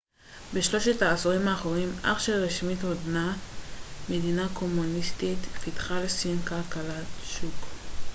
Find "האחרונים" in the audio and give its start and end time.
1.47-1.89